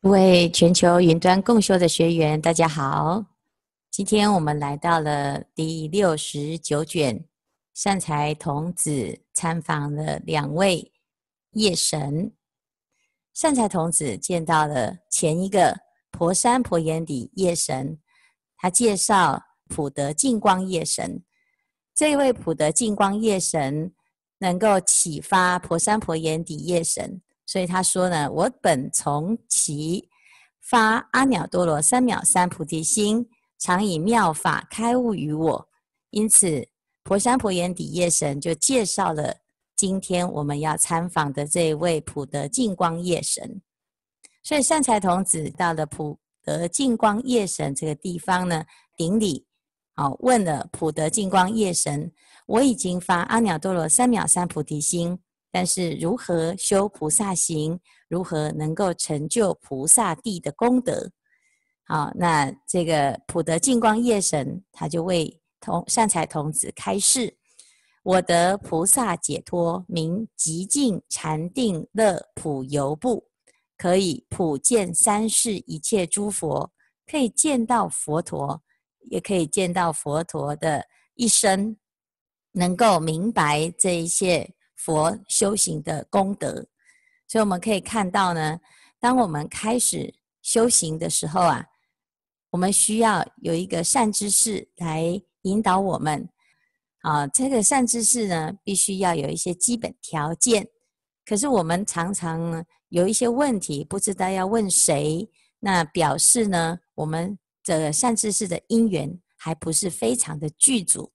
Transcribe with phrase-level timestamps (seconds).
[0.00, 3.24] 各位全球云端共修的学员，大家好！
[3.90, 7.24] 今天我们来到了第六十九卷，
[7.74, 10.92] 善财童子参访了两位
[11.54, 12.32] 夜神。
[13.34, 15.76] 善财童子见到了前一个
[16.12, 17.98] 婆山婆眼底夜神，
[18.56, 21.24] 他介绍普德净光夜神。
[21.92, 23.92] 这位普德净光夜神
[24.38, 27.20] 能够启发婆山婆眼底夜神。
[27.48, 30.06] 所以他说呢，我本从其
[30.60, 33.26] 发阿耨多罗三藐三菩提心，
[33.58, 35.68] 常以妙法开悟于我。
[36.10, 36.68] 因此，
[37.02, 39.34] 婆山婆眼底夜神就介绍了
[39.74, 43.62] 今天我们要参访的这位普德净光夜神。
[44.42, 48.62] 所以善财童子到了普德净光夜神这个地方呢，
[48.94, 49.46] 顶礼，
[49.94, 52.12] 好问了普德净光夜神：
[52.44, 55.18] 我已经发阿耨多罗三藐三菩提心。
[55.50, 57.78] 但是如何修菩萨行？
[58.08, 61.10] 如何能够成就菩萨地的功德？
[61.84, 67.36] 好，那这个普德净光夜神他就为同善财童子开示：
[68.02, 73.28] 我得菩萨解脱，名极静禅定乐普游部，
[73.76, 76.70] 可以普见三世一切诸佛，
[77.06, 78.62] 可以见到佛陀，
[79.10, 81.76] 也可以见到佛陀的一生，
[82.52, 84.54] 能够明白这一切。
[84.78, 86.66] 佛修行的功德，
[87.26, 88.58] 所以我们可以看到呢，
[88.98, 91.66] 当我们开始修行的时候啊，
[92.50, 96.28] 我们需要有一个善知识来引导我们。
[97.02, 100.68] 啊，这个善知识呢，必须要有一些基本条件。
[101.24, 111.12] 可是我们常常有一些问题，不知道要问谁，那表示呢，我们这个善知识的因缘还不是非常的具足。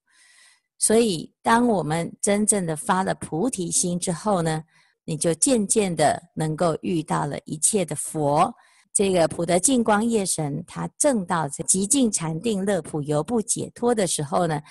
[0.86, 4.62] 所以，当我们真正的发了菩提心之后呢，
[5.06, 8.53] 你就渐渐的能够遇到了一切的佛。
[8.92, 14.62] 这个普德净光夜神，他证到这极尽禅定乐普游不解脱的时候呢，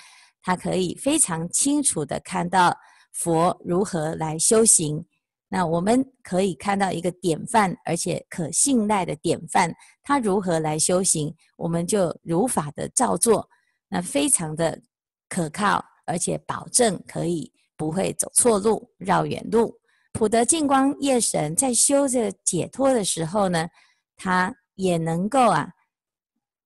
[0.43, 2.71] 他可以非常清楚的看到
[3.13, 5.03] 佛如何来修行。
[5.49, 9.73] 那我们可以看到一个典范，而且可信赖的典范，
[10.03, 13.49] 他如何来修行，我们就如法的照做，
[13.89, 14.79] 那非常的
[15.27, 15.83] 可靠。
[16.05, 19.79] 而且保证可以不会走错路、绕远路。
[20.11, 23.67] 普德净光夜神在修这个解脱的时候呢，
[24.15, 25.67] 他也能够啊，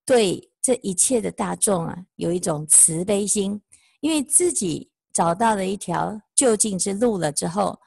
[0.05, 3.61] 对这一切的大众啊，有一种慈悲心，
[4.01, 7.79] 因为自己找到了一条就近之路了之后，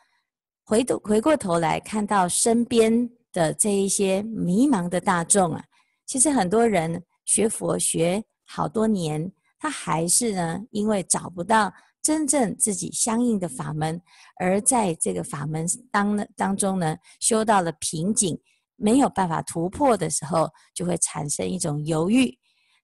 [0.65, 5.63] 回头回过头来看到身边的这一些迷茫的大众啊，
[6.07, 9.31] 其实很多人学佛学好多年。
[9.61, 11.73] 他还是呢，因为找不到
[12.03, 14.01] 真正自己相应的法门，
[14.41, 18.41] 而在这个法门当呢当中呢，修到了瓶颈，
[18.77, 22.37] 没有办法突破的时候，就会产生一种犹豫。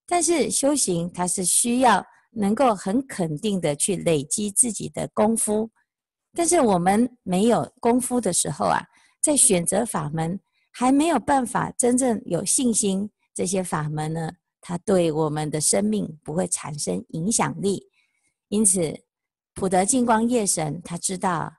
[0.07, 5.71] 但是修行它是需要能够很肯定的去累积自己的功夫，
[6.35, 8.85] 但是我们没有功夫的时候啊，
[9.23, 10.39] 在选择法门
[10.71, 14.31] 还没有办法真正有信心，这些法门呢，
[14.69, 17.87] 它对我们的生命不会产生影响力，
[18.49, 18.93] 因此
[19.55, 21.53] 普德净光夜神他知道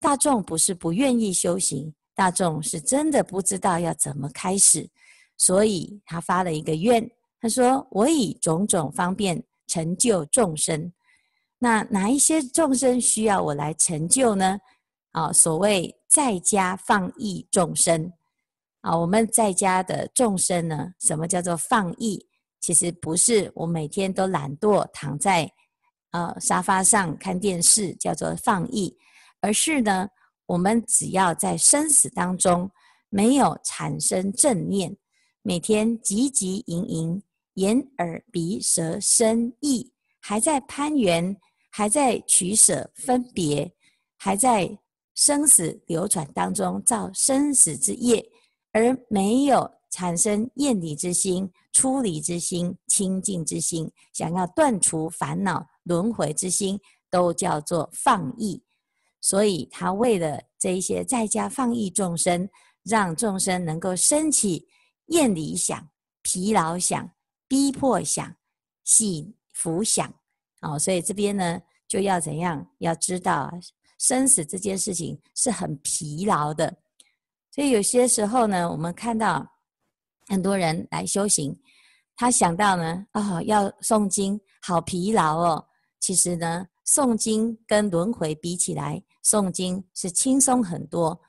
[0.00, 4.88] 大众不是不愿意修行，大众是真的不知道要怎么开始，
[5.36, 7.06] 所以他发了一个愿，
[7.38, 10.90] 他说：“我以种种方便成就众生，
[11.58, 14.58] 那哪一些众生需要我来成就呢？
[15.10, 18.10] 啊，所谓在家放逸众生
[18.80, 22.26] 啊，我们在家的众生呢，什么叫做放逸？”
[22.64, 25.46] 其实不是我每天都懒惰躺在
[26.12, 28.96] 呃沙发上看电视，叫做放逸，
[29.42, 30.08] 而是呢，
[30.46, 32.70] 我们只要在生死当中
[33.10, 34.96] 没有产生正念，
[35.42, 37.22] 每天汲汲营营，
[37.56, 41.36] 眼耳鼻舌身意还在攀缘，
[41.70, 43.70] 还在取舍分别，
[44.16, 44.78] 还在
[45.14, 48.24] 生死流转当中造生死之业，
[48.72, 51.48] 而没有产生厌离之心。
[51.72, 56.78] 出离之心、清净之心，想要断除烦恼轮回之心，
[57.10, 58.62] 都叫做放逸。
[59.20, 62.48] 所以他为了这一些在家放逸众生，
[62.84, 64.68] 让众生能够升起
[65.06, 65.88] 厌离想、
[66.22, 67.10] 疲劳想、
[67.48, 68.36] 逼迫想、
[68.84, 70.14] 喜福想。
[70.60, 72.64] 哦，所以这边呢，就要怎样？
[72.78, 73.50] 要知道
[73.98, 76.72] 生死这件事情是很疲劳的。
[77.50, 79.53] 所以有些时候呢，我们看到。
[80.26, 81.58] 很多人来修行，
[82.16, 85.66] 他想到呢，啊、哦，要诵经，好疲劳哦。
[86.00, 91.20] 其实呢，诵经跟轮回比起来，诵经是轻松很多。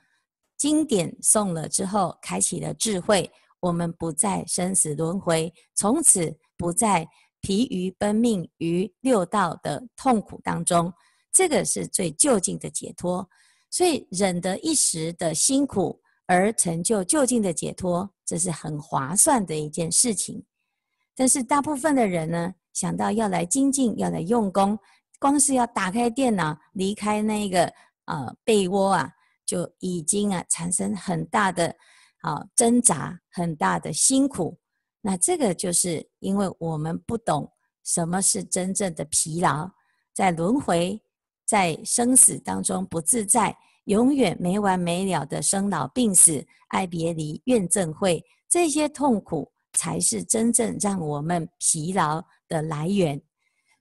[0.57, 7.07] 经典诵了之后，开启了智慧，我们不再生死轮回，从此不再
[7.41, 10.94] 疲于奔命于六道的痛苦当中。
[11.33, 13.30] 这个是最究竟的解脱。
[13.69, 20.44] 所以忍得一时的辛苦，而成就究竟的解脱，这是很划算的一件事情。
[21.16, 24.77] 但是大部分的人呢，想到要来精进，要来用功，
[25.19, 27.72] 光是要打开电脑，离开那个
[28.06, 29.12] 呃被窝啊。
[29.48, 31.68] 就已经啊产生很大的
[32.22, 34.57] 啊挣扎，很大的辛苦。
[35.01, 37.48] 那这个就是因为我们不懂
[37.83, 39.69] 什么是真正的疲劳，
[40.16, 41.00] 在轮回、
[41.45, 43.56] 在生死当中不自在，
[43.86, 53.20] 永远没完没了的生老病死、爱别离、怨憎会，这些痛苦才是真正让我们疲劳的来源。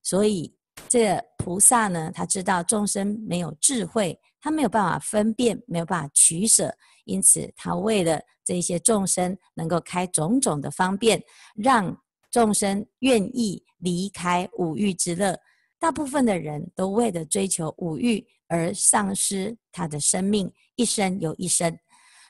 [0.03, 0.55] 所以，
[0.89, 4.19] 这菩萨呢，他知道众生没有智慧。
[4.41, 6.71] 他没有办法分辨，没有办法取舍，
[7.07, 11.19] 因此他为了这些众生能够开种种的方便，
[11.55, 11.97] 让
[12.31, 15.35] 众生愿意离开五欲之乐。
[15.85, 21.79] 大部分的人都为了追求五欲而丧失他的生命，一生又一生。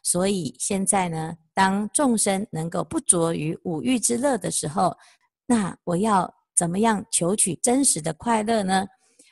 [0.03, 4.93] 所以现在呢，当众生能够不着于五欲之乐的时候，
[5.47, 8.85] 那我要怎么样求取真实的快乐呢？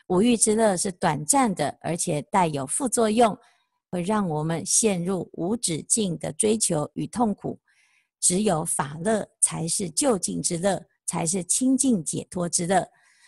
[0.07, 3.37] 五欲之乐是短暂的，而且带有副作用，
[3.91, 7.59] 会让我们陷入无止境的追求与痛苦。
[8.21, 12.87] 只有法乐才是究竟之乐，才是清净解脱之乐。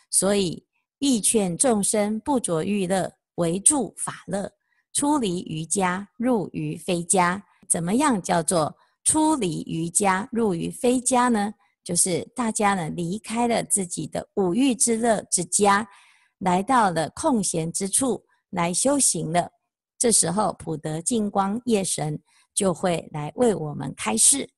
[0.08, 0.63] 所以，
[0.98, 4.52] 义劝众生不着欲乐，唯住法乐，
[4.92, 7.44] 出离于家，入于非家。
[7.68, 11.52] 怎么样叫做出离于家，入于非家呢？
[11.82, 15.86] 就是大家呢离开了自己的五欲之乐之家。
[16.38, 19.50] 来到了空闲之处来修行了，
[19.98, 22.20] 这时候普德净光夜神
[22.52, 24.48] 就会来为我们开示。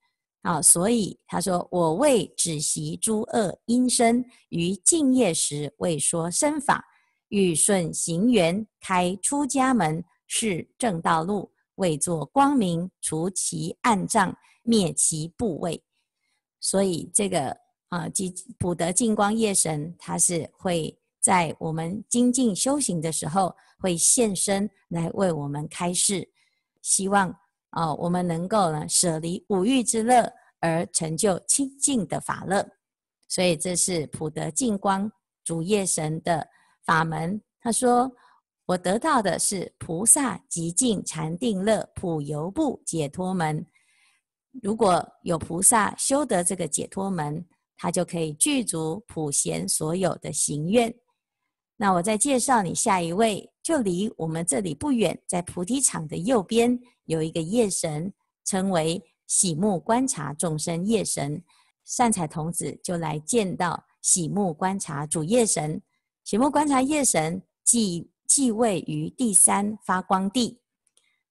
[0.46, 6.84] 啊，所以他说：“我为止息诸恶因身，于静夜时为说身法，
[7.31, 15.82] 欲顺行缘，开出家门，是正道路，为作光明，除其暗障，灭其怖畏。”
[16.60, 17.50] 所以这个
[17.88, 18.06] 啊，
[18.58, 20.96] 普德净光业神他是会。
[21.19, 26.31] 在我们精进修行的时候，会现身来为我们开示，
[26.82, 27.37] 希望
[27.76, 32.67] 哦，我们能够呢舍离五欲之乐，而成就清净的法乐。
[33.28, 35.12] 所以这是普德净光
[35.44, 36.49] 主业神的
[36.87, 37.38] 法门。
[37.61, 38.11] 他说
[38.64, 43.67] ：“我得到的是菩萨极静禅定乐普游部解脱门。
[44.62, 47.44] 如果有菩萨修得这个解脱门，
[47.76, 50.94] 他就可以具足普贤所有的行愿。”
[51.76, 58.12] 那我再介绍你下一位，就离我们这里不远，在菩提场的右边有一个夜神，
[58.44, 61.43] 称为喜目观察众生夜神。
[61.85, 65.81] 善财童子就来见到喜目观察主夜神。
[66.25, 70.61] 喜目观察夜神即即位于第三发光地。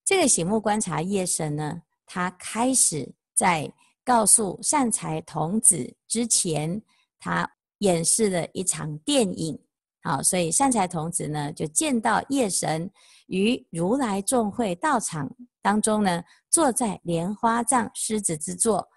[0.06, 3.72] 这个喜目观察夜神呢，他开始在
[4.04, 6.82] 告诉善财童子之前，
[7.20, 7.50] 他
[7.80, 9.60] 演示了一场电影。
[10.06, 12.88] 好，所以善财童子呢，就见到夜神
[13.26, 15.28] 于如来众会道场
[15.64, 18.88] 当中呢，坐在莲花藏狮子之座。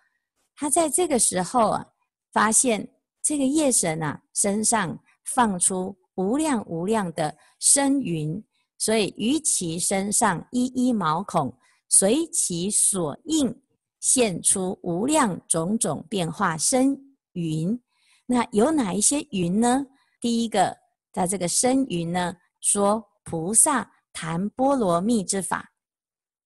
[0.55, 1.87] 他在这个时候啊，
[2.31, 2.87] 发现
[3.23, 8.45] 这个夜神啊，身上放出无量无量的身云，
[8.77, 11.51] 所以于其身上一一毛孔，
[11.89, 13.59] 随其所应
[13.99, 17.01] 现出无量种种变化身
[17.33, 17.81] 云。
[18.27, 19.87] 那有哪一些云呢？
[20.21, 20.77] 第一个。
[21.19, 25.69] 那这个身云呢，说菩萨谈波罗蜜之法，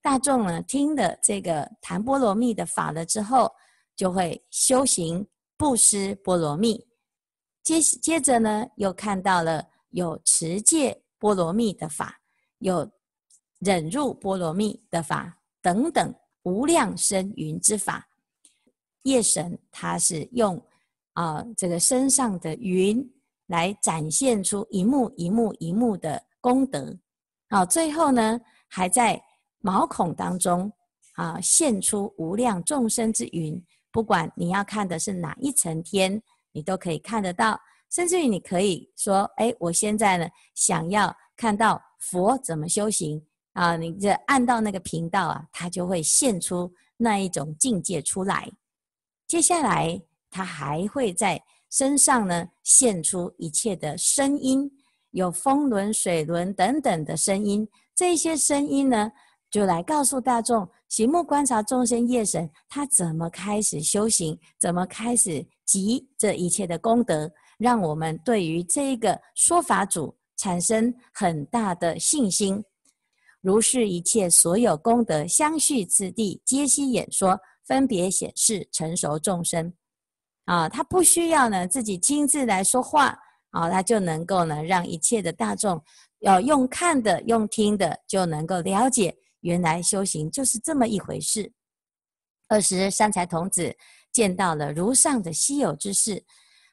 [0.01, 3.53] 大众呢听了这个谈波罗蜜的法了之后，
[3.95, 6.89] 就会修行布施波罗蜜。
[7.63, 12.19] 接接着呢，又看到了有持戒波罗蜜的法，
[12.57, 12.91] 有
[13.59, 16.15] 忍辱波罗蜜的法等等
[16.45, 18.09] 无量身云之法。
[19.03, 20.59] 夜神他是用
[21.13, 23.07] 啊、这个身上的云。
[23.49, 26.97] 来展现出一幕一幕一幕的功德，
[27.51, 29.23] 好，最后呢，还在
[29.59, 30.73] 毛孔当中
[31.17, 33.63] 啊现出无量众生之云。
[33.91, 36.23] 不管你要看的是哪一层天，
[36.53, 37.61] 你都可以看得到。
[37.91, 43.23] 甚至于你可以说，哎，我现在呢想要看到佛怎么修行
[43.53, 48.51] 啊，你这按到那个频道啊，它就会现出那一种境界出来。
[49.27, 51.43] 接下来，它还会在。
[51.73, 54.71] 身上呢，现出一切的声音，
[55.13, 57.67] 有风轮、水轮等等的声音。
[57.95, 59.11] 这些声音呢，
[59.51, 72.63] 就来告诉大众，醒目观察众生业神，他怎么开始修行，怎么开始集这一切的功德，让我们对于这一个说法主产生很大的信心。
[73.41, 79.73] 如是一切所有功德相续次第，皆悉演说，分别显示成熟众生。
[80.45, 83.17] 啊，他不需要呢自己亲自来说话，
[83.51, 85.83] 啊，他就能够呢让一切的大众
[86.21, 91.53] 要用看的、用听的，就能够了解原来修行就是这么一回事。
[92.49, 93.75] 二十三财童子
[94.13, 96.23] 见到了如上的稀有之事，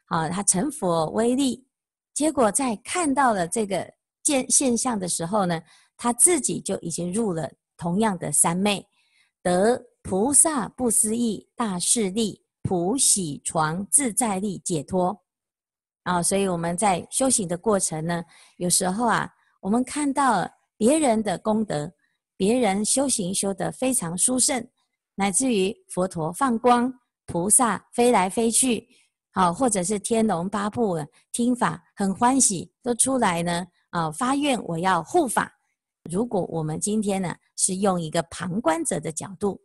[0.05, 1.65] 啊，他成佛威力，
[2.13, 3.89] 结果在看到了这个
[4.23, 5.61] 现现象的时候呢，
[5.95, 8.85] 他自己就已经入了同样的三昧，
[9.41, 12.43] 得菩萨不思议大势力。
[12.61, 15.19] 普喜床自在力解脱
[16.03, 18.23] 啊，所以我们在修行的过程呢，
[18.57, 19.29] 有时候啊，
[19.61, 21.91] 我们看到别人的功德，
[22.35, 24.65] 别人修行修得非常殊胜，
[25.15, 26.93] 乃至于佛陀放光，
[27.25, 28.87] 菩萨飞来飞去，
[29.31, 30.97] 啊，或者是天龙八部
[31.31, 35.51] 听法很欢喜，都出来呢啊发愿我要护法。
[36.09, 39.59] 如果我们今天呢是用一个旁观者的角度。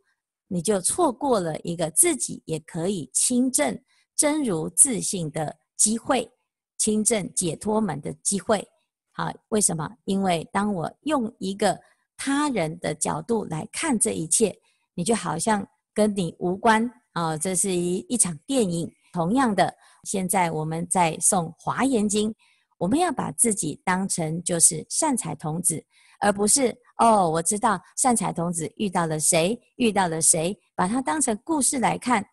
[0.47, 3.79] 你就错过了一个自己也可以亲证
[4.15, 6.31] 真如自性的机会，
[6.77, 8.67] 亲证解脱门的机会。
[9.11, 9.89] 好，为什么？
[10.05, 11.79] 因为当我用一个
[12.15, 14.55] 他人的角度来看这一切，
[14.93, 17.37] 你就好像跟你无关啊。
[17.37, 18.91] 这是一一场电影。
[19.13, 19.73] 同样的，
[20.03, 22.29] 现在我们在诵《华严经》，
[22.77, 25.83] 我们要把自己当成就是善财童子。
[26.19, 32.25] 而不是哦，我知道善财童子遇到了谁，遇到了谁，把它当成故事来看。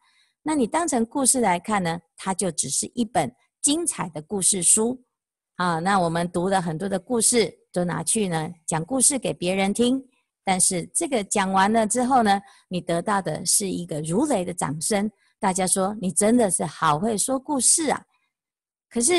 [0.42, 2.00] 那你当成故事来看呢？
[2.16, 5.00] 它就只是一本精彩的故事书
[5.57, 5.78] 啊。
[5.78, 10.02] 那我们读了很多的故事，都拿去呢讲故事给别人听。
[10.45, 15.11] 但是这个讲完了之后呢，你得到的是一个如雷的掌声。
[15.38, 18.00] 大家说你真的是好会说故事啊。
[18.88, 19.12] 可是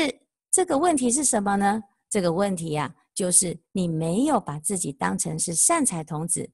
[0.50, 1.82] 这个问题是什么呢？
[2.10, 6.50] 这个问题呀、就是你没有把自己当成是善财童子，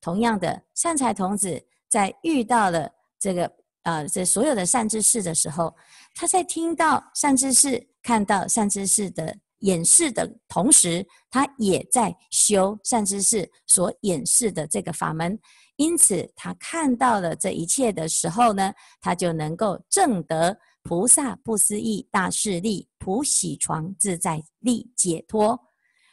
[0.00, 3.50] 同样的善财童子在遇到了这个
[3.82, 5.74] 呃这所有的善知识的时候，
[6.14, 15.38] 他在听到善知识、看到善知识的演示的同时，他也在修善知识所演示的这个法门。
[15.76, 25.58] 因此，他看到了这一切的时候呢，他就能够证得菩萨不思议大势力、普喜床自在力解脱。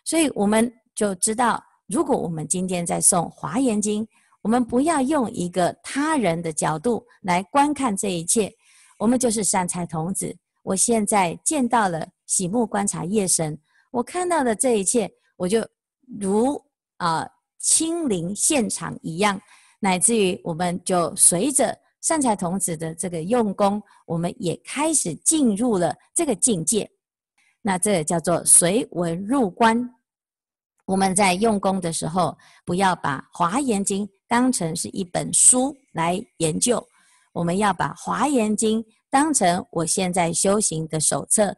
[0.08, 4.06] 所以我们就知道，如果我们今天在诵《华严经》，
[4.42, 8.50] 我们不要用一个他人的角度来观看这一切，
[8.98, 10.34] 我们就是善财童子。
[10.64, 13.60] 我现在见到了喜目观察夜神，
[13.92, 15.60] 我看到的这一切，我就
[16.18, 16.58] 如
[16.96, 17.28] 啊、
[17.60, 19.38] 亲临现场一样，
[19.82, 26.90] 乃至于我们就随着善财童子的这个用功，我们也开始进入了这个境界。
[27.62, 29.94] 那这也叫做随文入观。
[30.88, 36.82] 我们在用功的时候，不要把《华严经》当成是一本书来研究，
[37.34, 41.54] 我们要把《华严经》当成我现在修行的手册。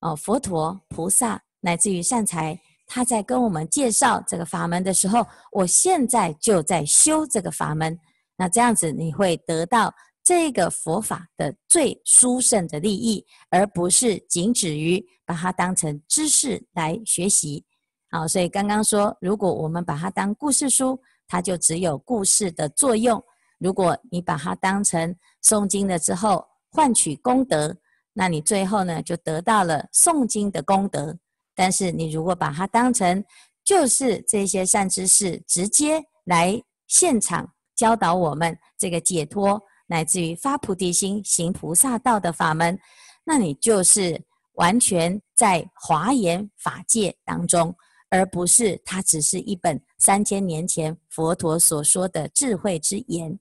[0.00, 7.98] 哦，佛陀、菩萨乃至于善财，他在跟我们介绍这个法门的时候，我现在就在修这个法门。
[8.34, 9.92] 那这样子，你会得到
[10.24, 17.66] 这个佛法的最殊胜的利益，而不是仅止于把它当成知识来学习。
[18.12, 23.16] 好，所以刚刚说，如果我们把它当故事书，它就只有故事的作用；
[23.58, 25.14] 如果你把它当成
[25.44, 27.72] 诵经了之后换取功德，
[28.12, 31.16] 那你最后呢就得到了诵经的功德。
[31.54, 33.24] 但是你如果把它当成
[33.62, 42.76] 就是这些善知识直接来现场教导我们这个解脱，乃至于发菩提心行菩萨道的法门，
[43.24, 44.20] 那你就是
[44.54, 47.72] 完全在华严法界当中。
[48.10, 53.38] 而不是它只是一本三千年前佛陀所说的智慧之言，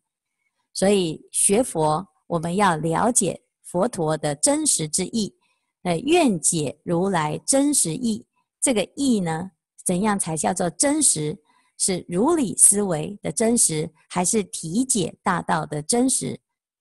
[0.73, 5.35] 所以学佛我们要了解佛陀的真实之意，
[5.83, 8.25] 呃，愿解如来真实意。
[8.61, 9.51] 这个意呢，
[9.85, 11.37] 怎样才叫做真实？
[11.81, 16.37] 是如理思维的真实，还是体解大道的真实？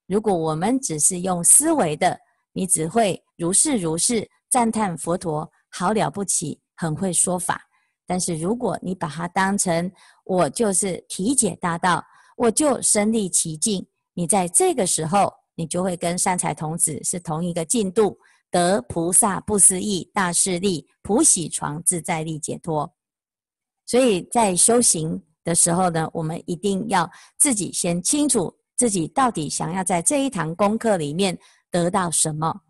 [0.09, 2.18] 如果我们只是用思维的，
[2.52, 7.67] 你只会如是如是赞叹佛陀好了不起，很会说法。
[8.09, 9.93] 但是如果你把它当成
[10.25, 12.03] 我就是体解大道，
[12.38, 18.19] 我就身历其境，你在这个时候，你就会跟善财童子是同一个进度，
[18.50, 22.91] 得菩萨不思议大势力，普喜床自在力解脱。
[23.85, 31.38] 所以在修行的时候呢，我们一定要自己先清楚自己到底想要在这一堂功课里面
[31.71, 32.62] 得到什么，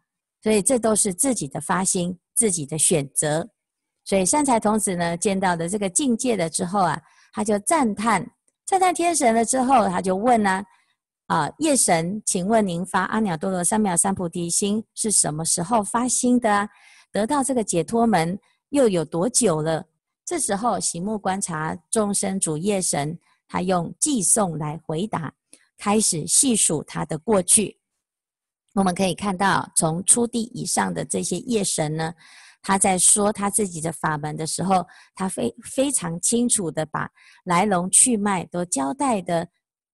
[0.42, 3.48] 所以这都是自己的发心，自己的选择。
[4.08, 6.98] 所以善财童子呢，见到的这个境界了之后啊，
[7.30, 8.26] 他就赞叹
[8.64, 10.64] 赞叹天神了之后，他就问呢、
[11.26, 16.66] 啊，啊，夜神，请问您发阿耨多罗三藐三菩提心是什么时候发心的啊？
[17.12, 18.38] 得到这个解脱门
[18.70, 19.84] 又有多久了？
[20.24, 25.30] 这时候醒目观察众生主夜神，他用偈颂来回答，
[25.76, 27.78] 开始细数他的过去。
[28.72, 32.14] 我们可以看到，从初地以上的这些夜神呢。
[32.68, 37.08] 他在说他自己的法门的时候，他非非常清楚的把
[37.44, 39.48] 来龙去脉都交代的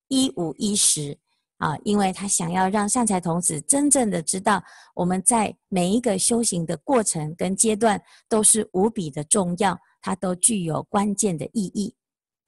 [0.08, 1.16] 一五一十
[1.58, 4.60] 啊，因为他想要让善财童子真正的知道，
[4.92, 11.94] 我们在每一个修行的过程跟阶段都是无比的重要，它都具有关键的意义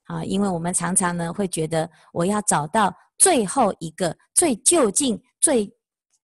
[0.07, 0.25] 啊。
[0.25, 5.73] 因为我们常常呢会觉得，我要找到最后一个最就近、最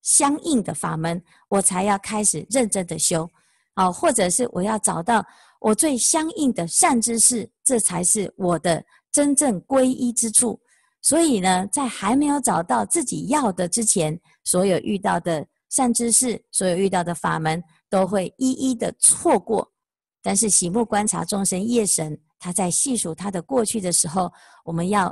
[0.03, 3.31] 相应的法门，我才要开始认真的修。
[3.75, 5.25] 好，或者是我要找到
[5.61, 10.61] 我最相应的善知识，这才是我的真正皈依之处。
[11.01, 19.73] 所以呢，在还没有找到自己要的之前，所有遇到的善知识，所有遇到的法门，都会一一的错过。
[20.23, 24.33] 但是醒目观察众生夜神，他在细数他的过去的时候，
[24.65, 25.07] 我们要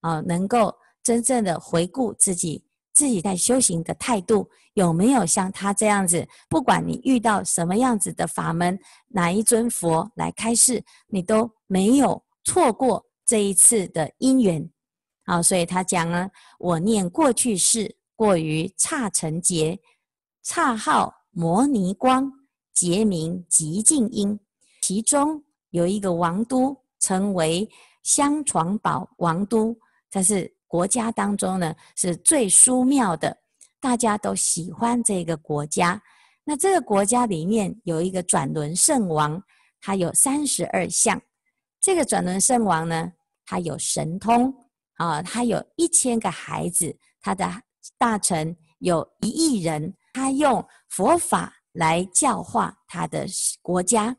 [0.00, 2.64] 啊，能够真正的回顾自己。
[2.96, 6.26] 自己在修行的态度有没有像他这样子？
[6.48, 14.70] 不管你遇到什么样子的法门，哪一尊佛来开示，你都没有错过这一次的因缘。
[15.26, 19.78] 好，所以他讲了：我念过去世，过于刹尘劫，
[20.42, 22.32] 刹号摩尼光，
[22.72, 24.40] 劫名极静音。
[24.80, 27.68] 其中有一个王都，称为
[28.02, 29.76] 香床宝王都，
[30.10, 30.55] 它是。
[30.76, 33.34] 国家当中呢，是最殊妙的，
[33.80, 36.02] 大家都喜欢这个国家。
[36.44, 39.42] 那这个国家里面有一个转轮圣王，
[39.80, 41.18] 他有三十二相。
[41.80, 43.10] 这个转轮圣王呢，
[43.46, 44.54] 他有神通
[44.96, 47.50] 啊，他有一千个孩子，他的
[47.96, 53.26] 大臣有一亿人，他用佛法来教化他的
[53.62, 54.14] 国家。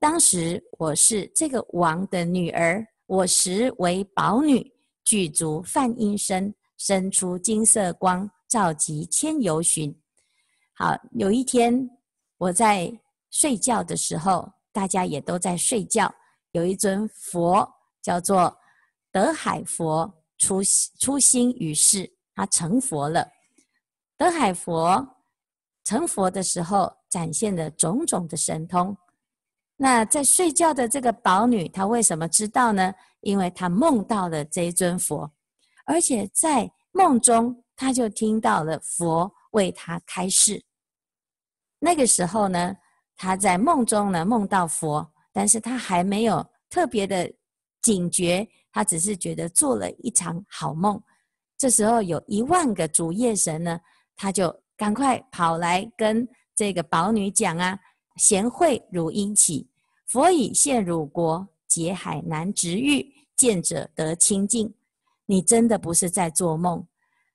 [0.00, 4.73] 当时我是这个王的女儿，我实为宝女。
[5.04, 9.94] 具足梵音身，生出金色光，照及千由旬。
[10.72, 11.88] 好，有一天
[12.38, 12.92] 我在
[13.30, 16.12] 睡觉的时候，大家也都在睡觉。
[16.52, 17.68] 有一尊佛
[18.02, 18.56] 叫做
[19.12, 20.62] 德海佛出
[20.98, 23.28] 出心于世，他成佛了。
[24.16, 25.16] 德海佛
[25.84, 28.96] 成佛的时候，展现了种种的神通。
[29.76, 32.94] 那在睡觉的这个宝女，她为什么知道呢？
[33.24, 35.30] 因为他梦到了这一尊佛，
[35.84, 40.62] 而且在梦中，他就听到了佛为他开示。
[41.78, 42.76] 那个时候呢，
[43.16, 47.30] 他在梦中呢梦到佛，但是他还没有特别的
[47.82, 51.02] 警觉，他只是觉得做了一场好梦。
[51.58, 53.80] 这时候有一万个主夜神呢，
[54.16, 57.78] 他就赶快跑来跟这个宝女讲啊。
[58.16, 59.68] 贤慧汝应起，
[60.06, 63.04] 佛已现汝国，劫海难直逾，
[63.36, 64.72] 见者得清净。
[65.26, 66.86] 你真的不是在做梦，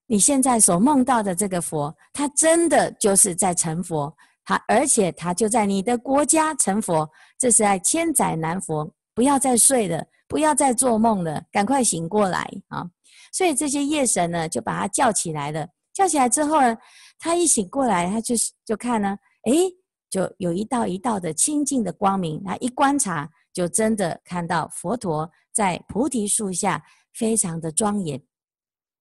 [0.06, 12.90] 你现在所梦到的这个佛，他真的就是在成佛，他而且他就在你的国家成佛，这是在千载难逢，不要再睡了，不要再做梦了，赶快醒过来啊！
[13.34, 15.68] 所以这些夜神呢，就把他叫起来了。
[15.94, 16.78] 叫起来之后呢，
[17.20, 19.76] 他一醒过来，他就就看呢，诶。
[20.10, 26.84] 就有一道一道的清净的光明，他一观察，就真的看到佛陀在菩提树下，
[27.14, 28.22] 非常的庄严。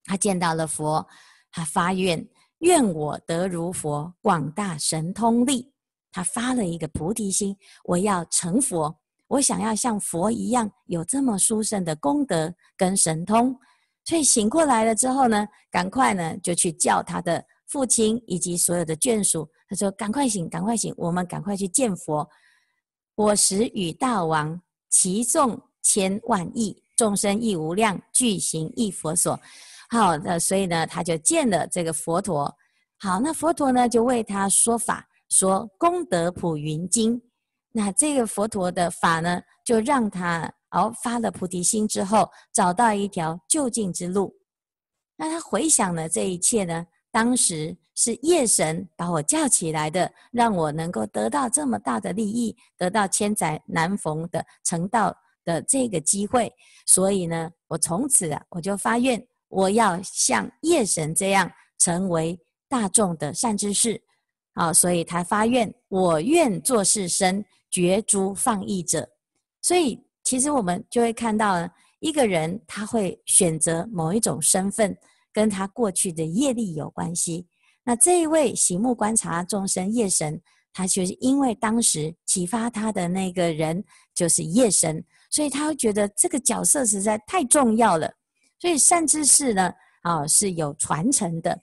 [0.04, 1.06] 他见到了佛，
[1.50, 2.26] 他发愿，
[2.58, 5.72] 愿我得如佛，广大神通力。
[6.12, 13.54] 他发了一个菩提心，我要成佛，我想要像佛一样，有这么殊胜的功德跟神通。
[14.04, 19.46] 所以醒过来了之后呢，赶快呢就去叫他的父亲以及所有的眷属。
[19.68, 22.26] 他说：“赶快醒，赶快醒，我们赶快去见佛。
[23.16, 29.40] 我时与大王，其众千万亿，众生亦无量，具行一佛所。
[29.88, 32.54] 好，那所以呢，他就见了这个佛陀。
[32.98, 37.20] 好，那佛陀呢，就为他说法，说功德普云经。
[37.72, 44.34] 那这个佛陀的法呢，就让他哦发了菩提心之后，找到一条就近之路。
[45.16, 55.12] 那他回想了这一切呢？”当时是夜神把我叫起来的，让我能够得到这么大的利益，得到千载难逢的成道
[55.44, 56.52] 的这个机会，
[56.86, 64.00] 所以呢，我从此啊，我就发愿，我要像夜神这样成为大众的善知识。
[64.54, 69.06] 啊，所以他发愿，我愿作是身，觉诸放逸者。
[69.60, 71.68] 所以其实我们就会看到，
[72.00, 74.96] 一个人他会选择某一种身份，
[75.30, 77.46] 跟他过去的业力有关系。
[77.88, 88.12] 那这一位醒目观察众生夜神，他就是因为当时启发他的那个人就是夜神，所以他会觉得这个角色实在太重要了。
[88.58, 89.72] 所以善知识呢，
[90.02, 91.56] 啊是有传承的，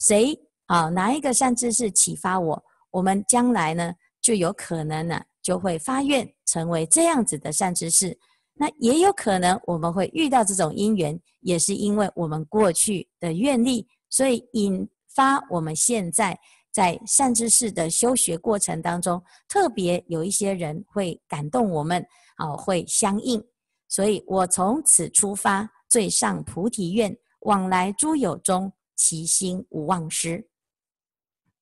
[0.00, 0.38] 谁？
[0.66, 8.16] 啊，哪一个善知识启发我，我们将来呢就有可能呢就会发愿成为这样子的善知识。
[8.52, 16.38] 那也有可能我们会遇到这种因缘，也是因为我们过去的愿力，所以引发我们现在
[16.72, 22.04] 在善知识的修学过程当中，特别有一些人会感动我们，
[22.36, 23.42] 啊，会相应。
[23.88, 30.48] 所以我从此出发，最上菩提愿，往来诸有中，其心无忘失。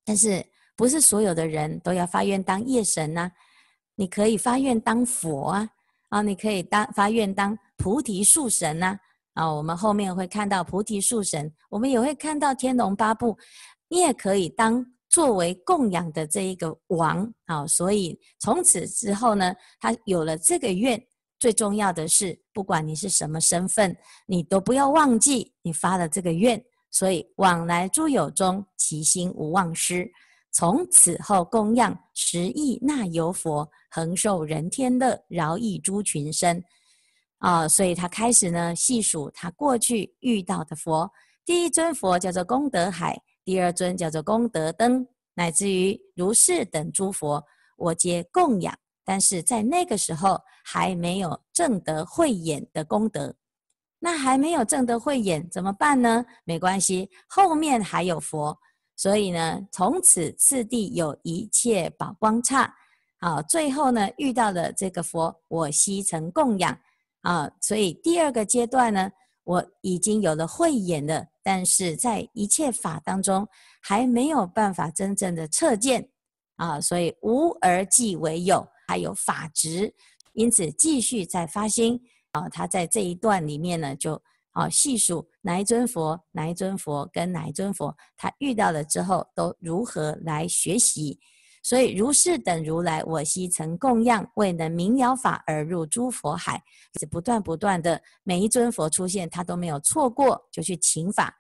[0.05, 0.45] 但是
[0.77, 3.33] 不是所有的人都要发愿当业神呢？
[3.95, 5.69] 你可以发愿当佛啊，
[6.11, 9.01] 啊，你可以当发愿当菩提树神呐，啊，
[9.39, 13.39] 啊我们后面会看到菩提树神，我们也会看到天龙八部，
[13.89, 17.65] 你也可以当作为供养的这一个王啊。
[17.65, 21.01] 所以从此之后呢，他有了这个愿，
[21.39, 23.97] 最重要的是，不管你是什么身份，
[24.27, 26.61] 你都不要忘记你发了这个愿。
[26.91, 30.11] 所以往来诸有中，其心无忘失。
[30.51, 36.61] 从此后供养十亿那由佛，恒受人天乐，饶益诸群生。
[37.39, 41.11] 啊，所以他开始呢细数他过去遇到的佛。
[41.45, 47.43] 第一尊佛叫做功德海，第二尊叫做功德灯，乃至于如是等诸佛，
[47.77, 48.75] 我皆供养。
[49.05, 53.35] 但是在那个时候还没有证得慧眼的功德。
[54.01, 56.25] 那还没有证得慧眼怎么办呢？
[56.45, 58.57] 没关系，后面还有佛，
[58.95, 62.73] 所以呢，从此次第有一切宝光刹。
[63.21, 66.79] 好，最后呢，遇到了这个佛，我悉成供养
[67.23, 67.51] 啊。
[67.61, 69.11] 所以第二个阶段呢，
[69.45, 73.47] 我已经有了慧眼了，但是在一切法当中
[73.83, 76.09] 还没有办法真正的测见
[76.57, 76.81] 啊。
[76.81, 79.95] 所以无而继为有，还有法执，
[80.33, 82.01] 因此继续在发心。
[82.33, 91.19] 啊，他在这一段里面呢，就啊细数哪一尊佛、哪一尊佛跟哪一尊佛，他遇到了之后都如何来学习。
[91.63, 96.63] 所以如是等如来，我悉曾供养，未能明了法而入诸佛海，
[96.99, 101.37] 是不断不断的每一尊佛出现，他都没有错过，就去请法。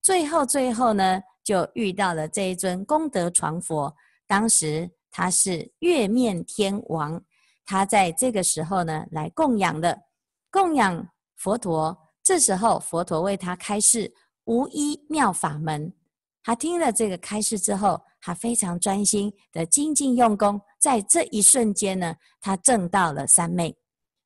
[0.00, 3.94] 最后最后呢，就遇到了这一尊功德传佛，
[4.26, 7.22] 当时他是月面天王，
[7.64, 10.02] 他在这个时候呢来供养的。
[10.50, 14.12] 供养佛陀，这时候佛陀为他开示
[14.44, 15.92] 无一妙法门。
[16.42, 23.76] 他听了这个开示之后，他非常专心的精进用功，在这一瞬间呢，他证到了三昧。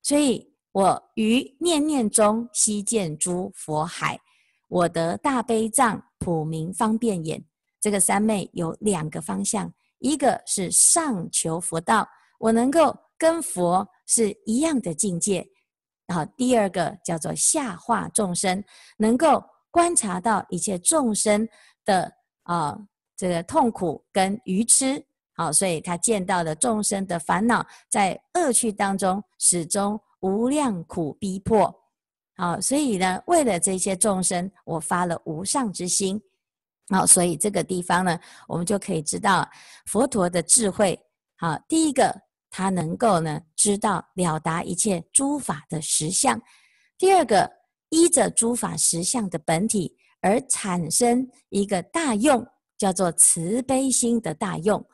[0.02, 4.18] 所以，我于念念中悉见诸佛海，
[4.68, 7.44] 我得大悲藏，普明方便眼。
[7.80, 15.46] 这个三昧有两个方向，一个是上求佛道，我能够跟佛是一样的境界。
[16.06, 18.62] 然后第二个叫做下化众生，
[18.96, 21.46] 能够观察到一切众生
[21.86, 22.78] 的啊、
[23.16, 25.02] 这个痛苦跟愚痴，
[25.34, 31.74] 好，所以他见到了众生的烦恼在恶趣当中始终无量苦逼迫，
[32.36, 36.20] 好，所以呢，为了这些众生，我发了无上之心，
[36.90, 39.48] 好，所以这个地方呢，我们就可以知道
[39.86, 41.00] 佛陀的智慧，
[41.38, 42.26] 好，第一个。
[42.48, 46.40] 他能够呢知道了达一切诸法的实相。
[46.96, 47.50] 第二个，
[47.90, 49.94] 依着诸法实相的本体
[50.26, 52.44] 而产生一个大用，
[52.76, 54.84] 叫做慈悲心的大用。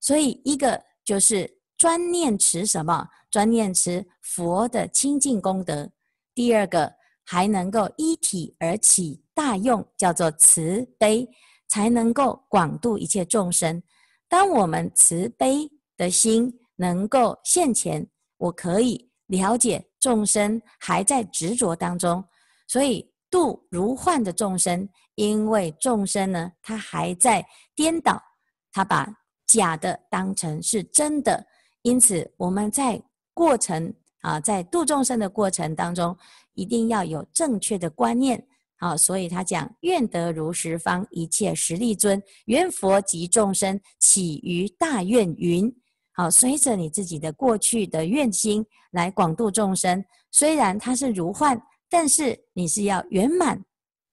[0.00, 3.08] 所以，一个就是专念持什么？
[3.30, 5.88] 专念持佛的清净功德。
[6.34, 6.92] 第二个，
[7.22, 11.28] 还能够一体而起大用，叫做慈悲，
[11.68, 13.80] 才能够广度一切众生。
[14.28, 18.04] 当我们慈悲的心，能够现前，
[18.36, 22.24] 我可以了解众生还在执着当中，
[22.66, 28.22] 所以度如幻的众生，因为众生呢，他还在颠倒，
[28.70, 29.10] 他把
[29.46, 31.46] 假的当成是真的，
[31.80, 36.14] 因此我们在过程啊，在度众生的过程当中，
[36.52, 45.74] 一定要有正确的观念啊，所以他讲愿得如十方一切十力尊，愿佛及众生起于大愿云。
[46.14, 50.04] 好，随着你自己的过去的愿心来广度众生。
[50.30, 51.60] 虽然它是如幻，
[51.92, 53.62] 但是你是要圆满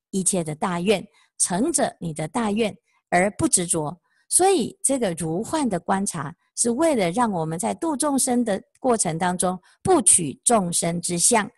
[0.09, 1.01] 一切的大愿，
[1.37, 2.75] 乘着你的大愿
[3.09, 3.97] 而不执着。
[4.27, 11.49] 所以这个如幻的观察，是为了让我们在度众生的过程当中，不取众生之相，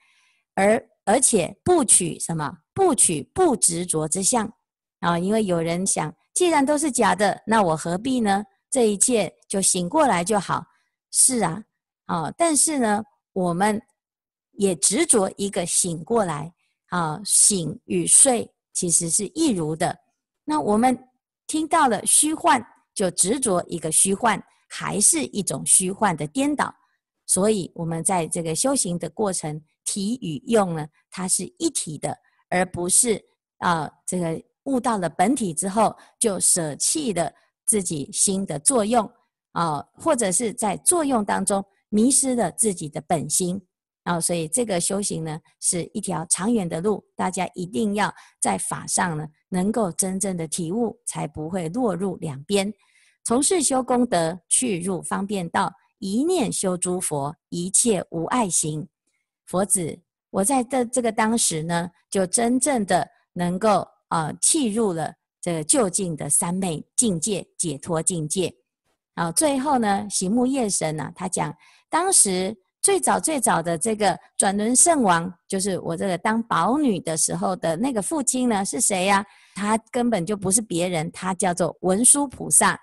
[0.53, 2.55] 而而且不取什么？
[2.71, 4.47] 不取不执着之相
[4.99, 5.17] 啊！
[5.17, 8.43] 因为有人想，既然都是假的，那我何必呢？
[8.69, 10.63] 这一切就醒过来就好。
[11.11, 11.63] 是啊，
[12.05, 13.03] 啊，但是呢，
[13.33, 13.81] 我们。
[14.61, 16.53] 也执着一个醒过来
[16.89, 19.97] 啊，醒与睡其实是一如的。
[20.43, 20.95] 那我们
[21.47, 26.71] 听到了虚幻，就执着一个虚幻，还是一种虚幻的颠倒。
[27.25, 32.15] 所以，我们在这个修行的过程，体与用呢，它是一体的，
[32.47, 33.19] 而不是
[33.57, 37.33] 啊，这个悟到了本体之后，就舍弃了
[37.65, 39.11] 自己心的作用
[39.53, 43.59] 啊，或者是在作用当中迷失了自己的本心。
[44.03, 52.73] 然后，所以这个修行呢，是一条长远的路，大家一定要在法上呢，能够真正的体悟，才不会落入两边。
[53.23, 58.87] 从事修功德，去入方便道，一念修诸佛，一切无碍行。
[59.45, 59.99] 佛子，
[60.31, 68.51] 我在这这个当时呢，就真正的能够啊，契、入了这个究竟的三昧境界、解脱境界。
[69.13, 71.55] 然后最后呢，喜目夜神呢、他讲
[71.87, 72.57] 当时。
[72.81, 82.79] 最早最早的这个转轮圣王，就是我这个当宝女的时候的那个父亲呢，是谁呀、他根本就不是别人，他叫做文殊菩萨。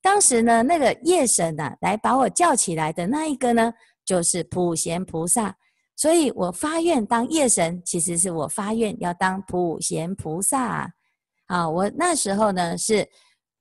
[0.00, 3.72] 当时呢，那个夜神呢、啊，来把我叫起来的那一个呢，
[4.04, 5.54] 就是普贤菩萨。
[5.96, 10.88] 所以我发愿当夜神，其实是我发愿要当普贤菩萨。
[11.46, 13.08] 啊，我那时候呢是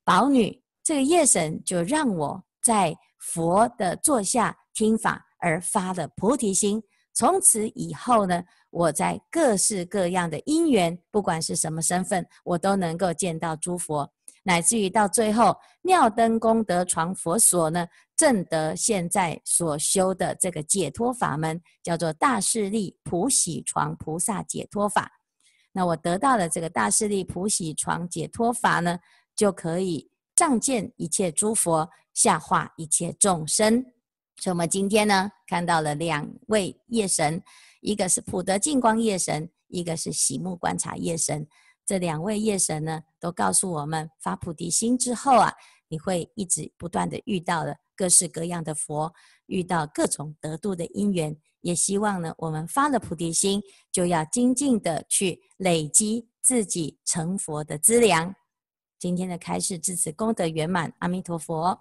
[0.03, 5.23] 宝女，这个夜神就让我在佛的座下听法。
[5.41, 6.81] 而发的菩提心，
[7.13, 14.09] 从此以后呢，我在各式各样的因缘，不管是什么身份，我都能够见到诸佛，
[14.43, 25.11] 乃至于到最后妙灯功德幢佛所呢，正得现在所修的这个解脱法门，叫做大势力普喜幢菩萨解脱法。
[25.73, 28.99] 那我得到了这个大势力普喜幢解脱法呢，
[29.35, 33.85] 就可以上见一切诸佛，下化一切众生。
[34.41, 37.43] 所以，我们今天呢，看到了两位夜神，
[37.79, 41.47] 一个是普德净光夜神，一个是喜目观察夜神。
[41.85, 45.53] 这两位夜神呢，都告诉我们，发菩提心之后啊，
[45.89, 49.13] 你会一直不断的遇到了各式各样的佛，
[49.45, 51.37] 遇到各种得度的因缘。
[51.59, 58.33] 也希望呢，我们发了菩提心，就要精进的去累积自己成佛的资粮。
[58.97, 61.79] 今天的开示至此功德圆满，阿弥陀佛。